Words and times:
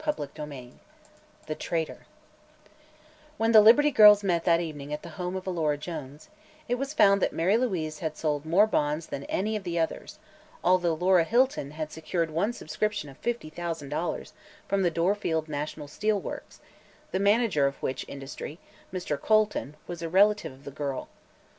CHAPTER 0.03 0.23
IV 0.51 0.73
THE 1.45 1.53
TRAITOR 1.53 2.07
When 3.37 3.51
the 3.51 3.61
Liberty 3.61 3.91
Girls 3.91 4.23
met 4.23 4.45
that 4.45 4.59
evening 4.59 4.91
at 4.91 5.03
the 5.03 5.09
home 5.09 5.35
of 5.35 5.45
Alora 5.45 5.77
Jones, 5.77 6.27
it 6.67 6.73
was 6.79 6.91
found 6.95 7.21
that 7.21 7.33
Mary 7.33 7.55
Louise 7.55 7.99
had 7.99 8.17
sold 8.17 8.43
more 8.43 8.65
bonds 8.65 9.05
than 9.05 9.25
any 9.25 9.55
of 9.55 9.63
the 9.63 9.77
others, 9.77 10.17
although 10.63 10.95
Laura 10.95 11.23
Hilton 11.23 11.69
had 11.77 11.91
secured 11.91 12.31
one 12.31 12.51
subscription 12.51 13.09
of 13.09 13.17
fifty 13.19 13.51
thousand 13.51 13.89
dollars 13.89 14.33
from 14.67 14.81
the 14.81 14.89
Dorfield 14.89 15.47
National 15.47 15.87
Steel 15.87 16.19
Works, 16.19 16.61
the 17.11 17.19
manager 17.19 17.67
of 17.67 17.75
which 17.75 18.03
industry, 18.07 18.57
Mr. 18.91 19.21
Colton, 19.21 19.75
was 19.85 20.01
a 20.01 20.09
relative 20.09 20.51
of 20.51 20.63
the 20.63 20.71
girl. 20.71 21.09